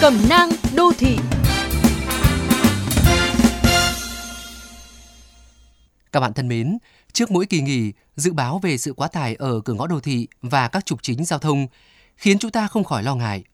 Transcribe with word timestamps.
Cẩm 0.00 0.28
nang 0.28 0.50
đô 0.76 0.92
thị 0.98 1.16
Các 6.12 6.20
bạn 6.20 6.32
thân 6.32 6.48
mến, 6.48 6.78
trước 7.12 7.30
mỗi 7.30 7.46
kỳ 7.46 7.60
nghỉ, 7.60 7.92
dự 8.16 8.32
báo 8.32 8.58
về 8.58 8.78
sự 8.78 8.92
quá 8.92 9.08
tải 9.08 9.34
ở 9.34 9.60
cửa 9.60 9.72
ngõ 9.72 9.86
đô 9.86 10.00
thị 10.00 10.28
và 10.42 10.68
các 10.68 10.86
trục 10.86 11.02
chính 11.02 11.24
giao 11.24 11.38
thông 11.38 11.66
khiến 12.16 12.38
chúng 12.38 12.50
ta 12.50 12.66
không 12.66 12.84
khỏi 12.84 13.02
lo 13.02 13.14
ngại. 13.14 13.44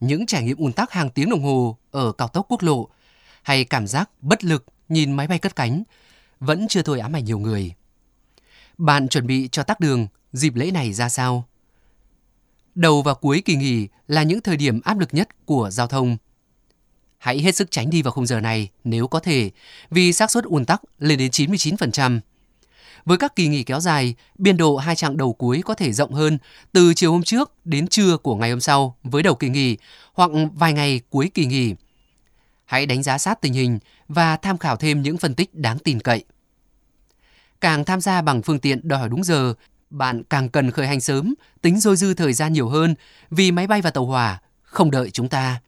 Những 0.00 0.26
trải 0.26 0.42
nghiệm 0.42 0.56
ùn 0.56 0.72
tắc 0.72 0.92
hàng 0.92 1.10
tiếng 1.10 1.30
đồng 1.30 1.42
hồ 1.42 1.76
ở 1.90 2.12
cao 2.12 2.28
tốc 2.28 2.46
quốc 2.48 2.62
lộ 2.62 2.88
hay 3.42 3.64
cảm 3.64 3.86
giác 3.86 4.10
bất 4.20 4.44
lực 4.44 4.64
nhìn 4.88 5.12
máy 5.12 5.26
bay 5.26 5.38
cất 5.38 5.56
cánh 5.56 5.82
vẫn 6.40 6.68
chưa 6.68 6.82
thôi 6.82 7.00
ám 7.00 7.16
ảnh 7.16 7.24
nhiều 7.24 7.38
người. 7.38 7.72
Bạn 8.78 9.08
chuẩn 9.08 9.26
bị 9.26 9.48
cho 9.52 9.62
tắc 9.62 9.80
đường 9.80 10.06
dịp 10.32 10.54
lễ 10.54 10.70
này 10.70 10.92
ra 10.92 11.08
sao? 11.08 11.44
Đầu 12.74 13.02
và 13.02 13.14
cuối 13.14 13.42
kỳ 13.44 13.56
nghỉ 13.56 13.88
là 14.08 14.22
những 14.22 14.40
thời 14.40 14.56
điểm 14.56 14.80
áp 14.84 14.98
lực 14.98 15.08
nhất 15.14 15.46
của 15.46 15.70
giao 15.72 15.86
thông. 15.86 16.16
Hãy 17.18 17.38
hết 17.38 17.56
sức 17.56 17.70
tránh 17.70 17.90
đi 17.90 18.02
vào 18.02 18.12
khung 18.12 18.26
giờ 18.26 18.40
này 18.40 18.68
nếu 18.84 19.06
có 19.06 19.20
thể, 19.20 19.50
vì 19.90 20.12
xác 20.12 20.30
suất 20.30 20.44
ùn 20.44 20.64
tắc 20.64 20.82
lên 20.98 21.18
đến 21.18 21.30
99%. 21.30 22.20
Với 23.04 23.18
các 23.18 23.36
kỳ 23.36 23.48
nghỉ 23.48 23.62
kéo 23.62 23.80
dài, 23.80 24.14
biên 24.38 24.56
độ 24.56 24.76
hai 24.76 24.96
chặng 24.96 25.16
đầu 25.16 25.32
cuối 25.32 25.62
có 25.64 25.74
thể 25.74 25.92
rộng 25.92 26.12
hơn 26.12 26.38
từ 26.72 26.94
chiều 26.94 27.12
hôm 27.12 27.22
trước 27.22 27.52
đến 27.64 27.86
trưa 27.86 28.16
của 28.16 28.36
ngày 28.36 28.50
hôm 28.50 28.60
sau 28.60 28.96
với 29.02 29.22
đầu 29.22 29.34
kỳ 29.34 29.48
nghỉ 29.48 29.76
hoặc 30.12 30.30
vài 30.54 30.72
ngày 30.72 31.00
cuối 31.10 31.30
kỳ 31.34 31.46
nghỉ. 31.46 31.74
Hãy 32.64 32.86
đánh 32.86 33.02
giá 33.02 33.18
sát 33.18 33.40
tình 33.40 33.52
hình 33.52 33.78
và 34.08 34.36
tham 34.36 34.58
khảo 34.58 34.76
thêm 34.76 35.02
những 35.02 35.18
phân 35.18 35.34
tích 35.34 35.54
đáng 35.54 35.78
tin 35.78 36.00
cậy. 36.00 36.24
Càng 37.60 37.84
tham 37.84 38.00
gia 38.00 38.22
bằng 38.22 38.42
phương 38.42 38.58
tiện 38.58 38.88
đòi 38.88 38.98
hỏi 38.98 39.08
đúng 39.08 39.24
giờ, 39.24 39.54
bạn 39.92 40.22
càng 40.24 40.48
cần 40.48 40.70
khởi 40.70 40.86
hành 40.86 41.00
sớm, 41.00 41.34
tính 41.62 41.80
dôi 41.80 41.96
dư 41.96 42.14
thời 42.14 42.32
gian 42.32 42.52
nhiều 42.52 42.68
hơn 42.68 42.94
vì 43.30 43.50
máy 43.50 43.66
bay 43.66 43.82
và 43.82 43.90
tàu 43.90 44.06
hỏa 44.06 44.40
không 44.62 44.90
đợi 44.90 45.10
chúng 45.10 45.28
ta. 45.28 45.60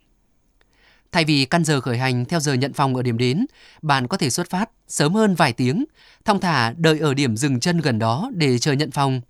Thay 1.13 1.25
vì 1.25 1.45
căn 1.45 1.65
giờ 1.65 1.81
khởi 1.81 1.99
hành 1.99 2.25
theo 2.25 2.41
giờ 2.41 2.55
nhận 2.55 2.73
phòng 2.73 2.97
ở 2.97 3.03
điểm 3.03 3.19
đến, 3.19 3.47
bạn 3.83 4.09
có 4.09 4.17
thể 4.17 4.31
xuất 4.31 4.51
phát 4.51 4.71
sớm 4.89 5.15
hơn 5.15 5.35
vài 5.35 5.53
tiếng, 5.53 5.85
thong 6.25 6.41
thả 6.41 6.73
đợi 6.77 6.99
ở 6.99 7.15
điểm 7.15 7.37
dừng 7.37 7.61
chân 7.61 7.79
gần 7.79 7.99
đó 7.99 8.31
để 8.35 8.59
chờ 8.59 8.73
nhận 8.73 8.91
phòng. 8.91 9.21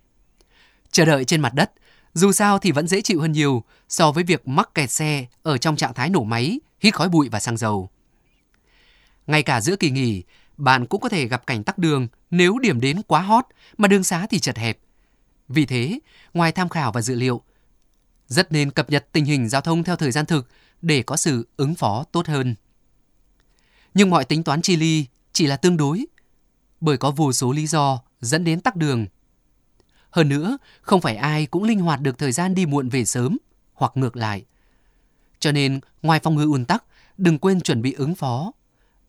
Chờ 0.91 1.05
đợi 1.05 1.25
trên 1.25 1.41
mặt 1.41 1.53
đất, 1.53 1.71
dù 2.13 2.31
sao 2.31 2.59
thì 2.59 2.71
vẫn 2.71 2.87
dễ 2.87 3.01
chịu 3.01 3.21
hơn 3.21 3.31
nhiều 3.31 3.63
so 3.89 4.11
với 4.11 4.23
việc 4.23 4.47
mắc 4.47 4.69
kẹt 4.73 4.91
xe 4.91 5.25
ở 5.43 5.57
trong 5.57 5.75
trạng 5.75 5.93
thái 5.93 6.09
nổ 6.09 6.23
máy, 6.23 6.59
hít 6.79 6.93
khói 6.93 7.09
bụi 7.09 7.29
và 7.29 7.39
xăng 7.39 7.57
dầu. 7.57 7.89
Ngay 9.27 9.43
cả 9.43 9.61
giữa 9.61 9.75
kỳ 9.75 9.89
nghỉ, 9.89 10.23
bạn 10.57 10.85
cũng 10.85 11.01
có 11.01 11.09
thể 11.09 11.27
gặp 11.27 11.47
cảnh 11.47 11.63
tắc 11.63 11.77
đường 11.77 12.07
nếu 12.31 12.59
điểm 12.59 12.81
đến 12.81 13.01
quá 13.07 13.21
hot 13.21 13.45
mà 13.77 13.87
đường 13.87 14.03
xá 14.03 14.27
thì 14.29 14.39
chật 14.39 14.57
hẹp. 14.57 14.77
Vì 15.47 15.65
thế, 15.65 15.99
ngoài 16.33 16.51
tham 16.51 16.69
khảo 16.69 16.91
và 16.91 17.01
dữ 17.01 17.15
liệu, 17.15 17.41
rất 18.27 18.51
nên 18.51 18.71
cập 18.71 18.89
nhật 18.89 19.07
tình 19.11 19.25
hình 19.25 19.49
giao 19.49 19.61
thông 19.61 19.83
theo 19.83 19.95
thời 19.95 20.11
gian 20.11 20.25
thực 20.25 20.47
để 20.81 21.03
có 21.03 21.17
sự 21.17 21.47
ứng 21.57 21.75
phó 21.75 22.03
tốt 22.11 22.27
hơn. 22.27 22.55
Nhưng 23.93 24.09
mọi 24.09 24.25
tính 24.25 24.43
toán 24.43 24.61
chi 24.61 24.75
ly 24.75 25.05
chỉ 25.33 25.47
là 25.47 25.57
tương 25.57 25.77
đối, 25.77 26.05
bởi 26.81 26.97
có 26.97 27.11
vô 27.11 27.33
số 27.33 27.51
lý 27.51 27.67
do 27.67 28.01
dẫn 28.21 28.43
đến 28.43 28.61
tắc 28.61 28.75
đường. 28.75 29.05
Hơn 30.09 30.29
nữa, 30.29 30.57
không 30.81 31.01
phải 31.01 31.15
ai 31.15 31.45
cũng 31.45 31.63
linh 31.63 31.79
hoạt 31.79 32.01
được 32.01 32.17
thời 32.17 32.31
gian 32.31 32.55
đi 32.55 32.65
muộn 32.65 32.89
về 32.89 33.05
sớm 33.05 33.37
hoặc 33.73 33.91
ngược 33.95 34.15
lại. 34.15 34.45
Cho 35.39 35.51
nên, 35.51 35.79
ngoài 36.01 36.19
phòng 36.23 36.35
ngừa 36.35 36.45
ùn 36.45 36.65
tắc, 36.65 36.83
đừng 37.17 37.39
quên 37.39 37.61
chuẩn 37.61 37.81
bị 37.81 37.93
ứng 37.93 38.15
phó. 38.15 38.51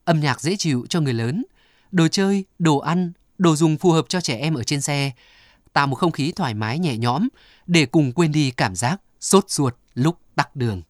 Âm 0.04 0.20
nhạc 0.20 0.40
dễ 0.40 0.56
chịu 0.56 0.86
cho 0.88 1.00
người 1.00 1.14
lớn, 1.14 1.44
đồ 1.92 2.08
chơi, 2.08 2.44
đồ 2.58 2.78
ăn, 2.78 3.12
đồ 3.38 3.56
dùng 3.56 3.78
phù 3.78 3.90
hợp 3.90 4.04
cho 4.08 4.20
trẻ 4.20 4.38
em 4.38 4.54
ở 4.54 4.62
trên 4.64 4.80
xe, 4.80 5.12
tạo 5.76 5.86
một 5.86 5.96
không 5.96 6.12
khí 6.12 6.32
thoải 6.36 6.54
mái 6.54 6.78
nhẹ 6.78 6.96
nhõm 6.96 7.28
để 7.66 7.86
cùng 7.86 8.12
quên 8.12 8.32
đi 8.32 8.50
cảm 8.50 8.74
giác 8.74 9.00
sốt 9.20 9.50
ruột 9.50 9.74
lúc 9.94 10.18
tắc 10.36 10.56
đường. 10.56 10.82